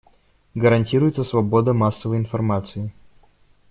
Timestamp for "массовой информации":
1.73-2.91